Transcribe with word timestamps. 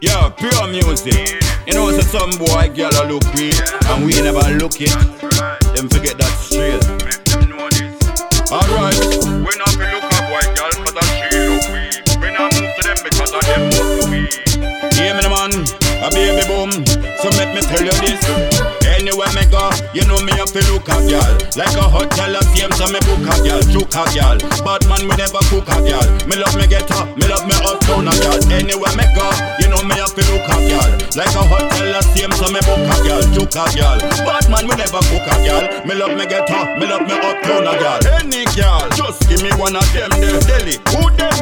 Yeah, 0.00 0.28
pure 0.30 0.66
music. 0.68 1.42
You 1.66 1.74
know, 1.74 1.88
it's 1.88 2.10
so 2.10 2.18
some 2.18 2.38
boy, 2.38 2.68
girl, 2.74 2.92
a 2.92 3.08
look 3.08 3.24
we, 3.34 3.52
and 3.88 4.04
we 4.04 4.12
never 4.20 4.44
look 4.58 4.80
it. 4.80 4.92
Them 5.74 5.88
forget 5.88 6.18
that 6.18 6.32
straight. 6.40 6.82
Alright. 8.52 8.98
We 9.24 9.52
not 9.56 9.72
be 9.76 9.84
look 9.88 10.04
a 10.04 10.18
boy, 10.28 10.44
girl, 10.54 10.72
cause 10.76 10.94
that 10.94 11.08
she 11.08 11.26
look 11.48 11.64
we. 11.72 11.82
We 12.20 12.28
not 12.36 12.52
move 12.52 12.68
to 12.68 12.82
them 12.84 12.98
because 13.02 13.32
of 13.32 13.42
them 13.48 13.62
look 13.72 14.08
we. 14.12 14.28
Hear 14.96 15.14
me, 15.16 15.26
man, 15.28 15.52
a 16.04 16.08
baby 16.12 16.44
boom. 16.46 16.70
So 17.24 17.32
let 17.40 17.54
me 17.54 17.60
tell 17.64 17.82
you 17.82 17.94
this. 18.04 18.20
Anywhere 18.84 19.32
me 19.34 19.42
go, 19.50 19.72
you 19.92 20.04
know 20.06 20.20
me 20.22 20.32
have 20.38 20.52
to 20.52 20.62
look 20.70 20.86
a 20.86 20.96
girl. 21.08 21.32
Like 21.56 21.74
a 21.74 21.82
hotel, 21.88 22.36
a 22.36 22.40
same 22.52 22.70
so 22.76 22.86
me 22.92 23.00
book 23.08 23.24
a 23.26 23.34
girl, 23.42 23.62
chook 23.72 23.90
a 23.96 24.04
girl. 24.12 24.38
Bad 24.62 24.84
man, 24.86 25.02
me 25.08 25.16
never 25.16 25.42
cook 25.50 25.66
a 25.66 25.80
girl. 25.82 26.06
Me 26.28 26.36
love 26.36 26.54
me 26.54 26.68
get 26.68 26.86
up, 26.92 27.08
me 27.16 27.26
love 27.26 27.42
me 27.48 27.56
uptown 27.64 28.06
a 28.06 28.12
girl. 28.22 28.38
Anywhere 28.52 28.94
me 28.94 29.04
go, 29.16 29.26
look 30.44 30.56
a 30.56 30.68
girl. 30.68 30.90
Like 31.16 31.34
a 31.34 31.42
hotel, 31.42 31.94
a 31.94 32.02
same 32.02 32.32
so 32.32 32.50
me 32.52 32.60
book 32.60 32.78
a 32.78 32.96
girl, 33.02 33.22
chook 33.32 33.54
a 33.56 33.64
girl. 33.72 33.98
Bad 34.24 34.50
man, 34.50 34.66
me 34.66 34.74
never 34.76 35.00
cook 35.08 35.26
a 35.26 35.34
girl. 35.44 35.64
Me 35.86 35.94
love 35.94 36.16
me 36.16 36.26
get 36.26 36.50
up, 36.50 36.78
me 36.78 36.86
love 36.86 37.06
me 37.06 37.14
uptown 37.14 37.66
a 37.66 37.74
girl. 37.78 38.00
Any 38.18 38.44
girl, 38.56 38.88
just 38.94 39.28
give 39.28 39.42
me 39.42 39.50
one 39.56 39.76
of 39.76 39.86
them 39.92 40.10
there. 40.20 40.40
Delhi, 40.40 40.76
who 40.92 41.10
them 41.16 41.33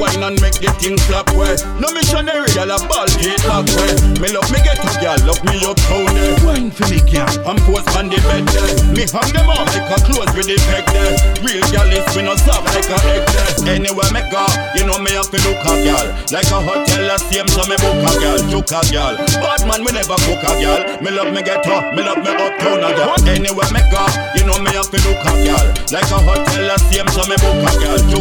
wine 0.00 0.24
and 0.24 0.40
make 0.40 0.56
the 0.56 0.72
thing 0.80 0.96
clap 1.04 1.28
way. 1.36 1.52
No 1.76 1.92
missionary, 1.92 2.48
girl, 2.56 2.72
a 2.72 2.80
ball 2.88 3.06
hit 3.20 3.36
back 3.44 3.68
way. 3.76 3.92
Me 4.16 4.32
love 4.32 4.48
me 4.48 4.58
get 4.64 4.80
up, 4.80 4.96
girl, 4.96 5.20
love 5.28 5.44
me 5.44 5.60
uptown 5.60 6.08
there. 6.16 6.32
Eh. 6.32 6.44
Wine 6.48 6.72
for 6.72 6.88
me, 6.88 7.04
girl. 7.04 7.28
I'm 7.44 7.60
post 7.68 7.92
on 7.92 8.08
the 8.08 8.16
bed 8.24 8.48
there. 8.48 8.72
Me 8.96 9.04
hang 9.04 9.30
them 9.36 9.52
up 9.52 9.68
like 9.68 9.92
a 9.92 9.98
clothes 10.08 10.32
with 10.32 10.48
the 10.48 10.56
peg 10.72 10.88
there. 10.88 11.14
Real 11.44 11.60
girl 11.68 11.92
is 11.92 12.08
me 12.16 12.24
no 12.24 12.34
soft 12.40 12.64
like 12.72 12.88
a 12.88 12.98
egg 13.12 13.24
there. 13.28 13.76
Anywhere 13.76 14.08
me 14.16 14.24
go, 14.32 14.48
you 14.72 14.88
know 14.88 14.96
me 14.96 15.12
have 15.12 15.28
to 15.28 15.38
look 15.44 15.60
a 15.68 15.72
girl. 15.84 16.08
Like 16.32 16.48
a 16.48 16.58
hotel, 16.64 17.04
a 17.12 17.16
same 17.20 17.48
so 17.52 17.62
me 17.68 17.76
book 17.76 18.00
a 18.00 18.12
girl, 18.16 18.40
chook 18.48 18.72
a 18.72 18.80
girl. 18.88 19.14
Bad 19.44 19.68
man, 19.68 19.84
me 19.84 19.92
never 19.92 20.16
cook 20.24 20.40
a 20.48 20.52
girl. 20.56 20.80
Me 21.04 21.12
love 21.12 21.30
me 21.36 21.44
get 21.44 21.68
up, 21.68 21.92
me 21.92 22.00
love 22.00 22.24
me 22.24 22.32
uptown 22.32 22.80
a 22.80 22.90
girl. 22.96 23.20
Anywhere 23.28 23.70
me 23.76 23.84
go, 23.92 24.02
you 24.32 24.48
know 24.48 24.56
me 24.64 24.72
have 24.72 24.88
to 24.88 24.98
look 25.04 25.20
a 25.20 25.32
girl. 25.44 25.66
Like 25.92 26.08
a 26.08 26.18
hotel, 26.24 26.72
a 26.72 26.76
same 26.88 27.08
so 27.12 27.22
me 27.28 27.36
book 27.36 27.59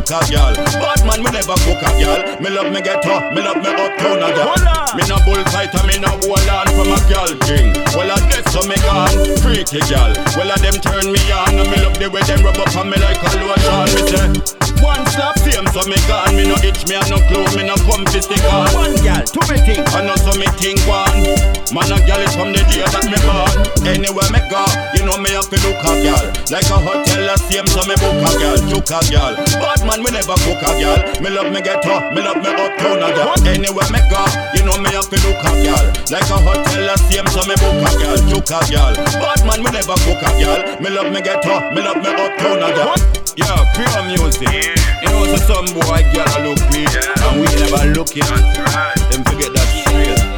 chook 0.09 0.25
a 0.25 0.31
girl. 0.31 0.53
Bad 0.81 1.05
man, 1.05 1.21
me 1.23 1.29
never 1.31 1.55
cook 1.61 1.81
a 1.85 1.89
girl. 2.02 2.21
Me 2.41 2.49
love 2.49 2.73
me 2.73 2.81
get 2.81 3.05
up, 3.05 3.33
me 3.33 3.41
love 3.41 3.61
me 3.61 3.69
uptown 3.69 4.21
a 4.21 4.29
girl. 4.33 4.57
Me 4.97 5.05
no 5.05 5.17
bullfight 5.21 5.73
and 5.73 5.85
me 5.85 5.99
no 6.01 6.09
hold 6.25 6.49
on 6.49 6.67
from 6.73 6.89
a 6.89 6.99
girl 7.05 7.29
thing. 7.45 7.73
Well, 7.93 8.09
I 8.09 8.17
dead 8.29 8.45
so 8.49 8.66
me 8.66 8.75
gone, 8.81 9.13
freaky 9.41 9.79
girl. 9.85 10.13
Well, 10.33 10.49
I 10.49 10.57
them 10.57 10.81
turn 10.81 11.13
me 11.13 11.21
on 11.29 11.61
and 11.61 11.69
me 11.69 11.77
love 11.77 11.97
the 12.01 12.09
way 12.09 12.21
them 12.25 12.41
rub 12.41 12.57
up 12.57 12.73
on 12.75 12.89
me 12.89 12.97
like 12.97 13.21
a 13.21 13.29
lotion. 13.38 13.85
Me 13.93 14.01
say, 14.09 14.25
one 14.81 15.05
slap 15.13 15.38
same 15.38 15.67
so 15.69 15.85
me 15.85 15.97
gone. 16.09 16.33
Me 16.33 16.49
no 16.49 16.57
itch, 16.66 16.89
me 16.89 16.97
a 16.97 17.01
no 17.09 17.21
clue, 17.29 17.45
me 17.53 17.69
no 17.69 17.77
come 17.85 18.05
to 18.05 18.19
stick 18.21 18.41
on. 18.49 18.66
One 18.73 18.97
girl, 19.05 19.21
two 19.29 19.45
me 19.45 19.61
think, 19.61 19.85
I 19.94 20.01
know 20.05 20.17
so 20.17 20.33
me 20.39 20.49
think 20.57 20.81
one. 20.89 21.38
Man 21.70 21.86
a 21.94 22.02
girl 22.02 22.17
is 22.25 22.34
from 22.34 22.50
the 22.50 22.66
day 22.66 22.81
that 22.81 23.06
me 23.06 23.14
born. 23.22 23.53
Anywhere 23.86 24.25
me 24.34 24.42
go, 24.50 24.66
you 24.98 25.06
know 25.06 25.22
me 25.22 25.30
have 25.38 25.53
to 25.53 25.58
look 25.62 25.78
a 25.86 25.94
girl. 26.02 26.25
Like 26.50 26.66
a 26.66 26.78
hotel, 26.81 27.30
a 27.30 27.38
same 27.45 27.70
so 27.70 27.86
me 27.86 27.94
book 28.02 28.17
a 28.25 28.30
girl, 28.42 28.58
took 28.73 28.89
a 28.89 28.98
girl. 29.06 29.38
Bad 29.62 29.86
man, 29.86 30.02
me 30.02 30.09
never 30.09 30.34
cook 30.42 30.66
a 30.66 30.72
girl. 30.81 30.97
Me 31.22 31.30
love 31.30 31.53
me 31.53 31.62
get 31.62 31.86
up, 31.86 32.09
me 32.09 32.25
love 32.25 32.42
me 32.42 32.50
uptown 32.50 33.06
a 33.06 33.14
girl. 33.14 33.38
Anywhere 33.45 33.86
me 33.94 34.02
go, 34.09 34.22
you 34.58 34.66
know 34.66 34.81
me 34.81 34.90
have 34.97 35.14
to 35.14 35.17
look 35.22 35.38
a 35.45 35.52
girl. 35.62 35.86
Like 36.09 36.25
a 36.34 36.38
hotel, 36.42 36.90
a 36.90 36.95
same 37.06 37.30
so 37.30 37.45
me 37.45 37.53
book 37.62 37.78
a 37.86 37.92
girl, 38.02 38.17
took 38.34 38.50
a 38.50 38.59
girl. 38.66 38.94
Bad 39.22 39.42
man, 39.45 39.62
me 39.62 39.70
never 39.70 39.97
cook 40.09 40.25
a 40.25 40.30
girl. 40.42 40.62
Me 40.81 40.90
love 40.90 41.14
me 41.14 41.22
get 41.22 41.45
up, 41.45 41.70
me 41.70 41.86
love 41.86 42.02
me 42.02 42.09
uptown 42.09 42.66
a 42.66 42.70
girl. 42.73 42.97
Yeah, 43.38 43.62
pure 43.78 44.02
music. 44.09 44.73
You 45.06 45.09
know, 45.14 45.38
so 45.38 45.38
some 45.53 45.70
boy 45.78 46.02
girl 46.17 46.34
look 46.50 46.62
me, 46.73 46.90
and 46.90 47.36
we 47.38 47.45
never 47.62 47.94
look 47.94 48.09
it. 48.17 48.25
Them 49.14 49.22
forget 49.22 49.53
that 49.53 49.70
straight. 49.86 50.28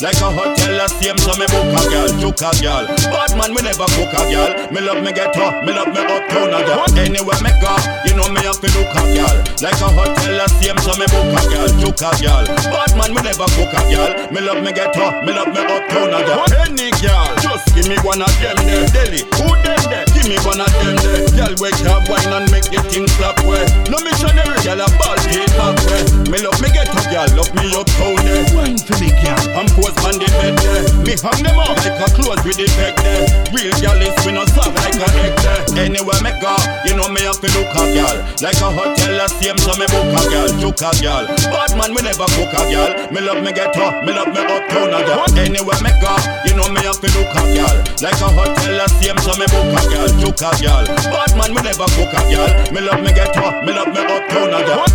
Like 0.00 0.16
a 0.24 0.32
hotel, 0.32 0.80
a 0.80 0.88
same 0.88 1.18
so 1.20 1.36
me 1.36 1.44
book 1.52 1.76
a 1.76 1.82
girl, 1.92 2.08
took 2.16 2.40
a 2.40 2.48
girl. 2.64 2.88
Bad 3.12 3.36
man, 3.36 3.52
me 3.52 3.60
never 3.60 3.84
cook 3.92 4.08
a 4.16 4.22
girl. 4.32 4.48
Me 4.72 4.80
love 4.80 5.04
me 5.04 5.12
get 5.12 5.36
up, 5.36 5.60
me 5.60 5.76
love 5.76 5.92
me 5.92 6.00
uptown 6.00 6.56
a 6.56 6.64
girl. 6.64 6.88
Anywhere 6.96 7.36
me 7.44 7.52
go, 7.60 7.76
you 8.08 8.16
know 8.16 8.24
me 8.32 8.40
have 8.40 8.56
to 8.64 8.68
look 8.72 8.88
a 8.96 9.02
girl. 9.12 9.36
Like 9.60 9.76
a 9.76 9.88
hotel, 9.92 10.40
a 10.40 10.48
same 10.56 10.80
so 10.80 10.96
me 10.96 11.04
book 11.12 11.28
a 11.36 11.42
girl, 11.52 11.68
took 11.84 12.00
a 12.00 12.10
girl. 12.16 12.44
Bad 12.72 12.96
man, 12.96 13.12
me 13.12 13.20
never 13.20 13.44
cook 13.52 13.76
a 13.76 13.80
girl. 13.92 14.12
Me 14.32 14.40
love 14.40 14.64
me 14.64 14.72
get 14.72 14.96
up, 14.96 15.20
me 15.20 15.36
love 15.36 15.52
me 15.52 15.60
uptown 15.68 16.16
a 16.16 16.20
girl. 16.24 16.48
Any 16.64 16.88
girl, 17.04 17.28
just 17.44 17.68
give 17.76 17.84
me 17.84 18.00
one 18.00 18.24
of 18.24 18.32
them 18.40 18.56
there. 18.64 18.88
Delhi, 18.88 19.20
who 19.36 19.52
them 19.60 19.84
there? 19.92 20.09
Give 20.20 20.28
me 20.28 20.36
one 20.44 20.60
of 20.60 20.68
them 20.84 21.00
there. 21.00 21.24
Girl, 21.32 21.54
wake 21.64 21.80
up, 21.88 22.04
wine 22.04 22.28
and 22.28 22.44
make 22.52 22.68
the 22.68 22.76
thing 22.92 23.08
clap 23.16 23.40
way. 23.48 23.64
No 23.88 23.96
missionary, 24.04 24.52
girl, 24.60 24.84
a 24.84 24.88
ball 25.00 25.16
hit 25.32 25.48
back 25.56 25.80
way. 25.88 26.04
Me 26.28 26.36
love 26.44 26.60
me 26.60 26.68
get 26.68 26.92
up, 26.92 27.08
girl, 27.08 27.24
love 27.40 27.48
me 27.56 27.72
uptown 27.72 28.20
there. 28.20 28.44
Wine 28.52 28.76
for 28.76 29.00
me, 29.00 29.08
girl. 29.16 29.40
I'm 29.56 29.64
post 29.72 29.96
on 30.04 30.20
the 30.20 30.28
bed 30.36 30.60
there. 30.60 30.84
Me 31.08 31.16
hang 31.16 31.40
them 31.40 31.56
up 31.56 31.72
like 31.80 31.96
a 31.96 32.08
clothes 32.12 32.44
with 32.44 32.60
the 32.60 32.68
peg 32.76 33.00
there. 33.00 33.24
Real 33.48 33.72
girl 33.80 33.96
is 33.96 34.12
me 34.28 34.36
no 34.36 34.44
soft 34.52 34.76
like 34.84 35.00
a 35.00 35.08
egg 35.24 35.34
there. 35.40 35.88
Anywhere 35.88 36.20
me 36.20 36.36
go, 36.36 36.52
you 36.84 36.92
know 37.00 37.08
me 37.08 37.24
have 37.24 37.40
to 37.40 37.48
look 37.56 37.72
a 37.72 37.84
girl. 37.96 38.16
Like 38.44 38.60
a 38.60 38.68
hotel, 38.68 39.24
a 39.24 39.26
same 39.40 39.56
so 39.56 39.72
me 39.80 39.88
book 39.88 40.04
a 40.04 40.22
girl, 40.28 40.52
took 40.60 40.84
a 40.84 40.92
girl. 41.00 41.24
Bad 41.48 41.72
man, 41.80 41.96
me 41.96 42.04
never 42.04 42.28
cook 42.36 42.52
a 42.52 42.62
girl. 42.68 42.92
Me 43.08 43.24
love 43.24 43.40
me 43.40 43.56
get 43.56 43.72
up, 43.80 44.04
me 44.04 44.12
love 44.12 44.28
me 44.28 44.44
uptown 44.44 44.92
a 44.92 45.00
girl. 45.00 45.24
Anywhere 45.40 45.80
me 45.80 45.92
go, 45.96 46.12
you 46.44 46.52
know 46.52 46.68
me 46.68 46.84
have 46.84 47.00
to 47.00 47.08
look 47.16 47.32
a 47.32 47.42
girl. 47.56 47.76
Like 48.04 48.20
a 48.20 48.28
hotel, 48.28 48.84
a 48.84 48.86
same 49.00 49.16
so 49.24 49.32
me 49.40 49.48
book 49.48 49.72
a 49.72 49.82
girl, 49.88 50.09
took 50.18 50.42
a 50.42 50.50
girl. 50.58 50.84
Bad 50.86 51.36
man, 51.36 51.54
me 51.54 51.62
never 51.62 51.86
cook 51.94 52.12
a 52.12 52.20
girl. 52.26 52.50
Me 52.72 52.80
love 52.80 53.02
me 53.02 53.12
get 53.12 53.36
up, 53.36 53.64
me 53.64 53.72
love 53.72 53.88
me 53.88 54.00
uptown 54.00 54.54
a 54.54 54.60
girl. 54.66 54.89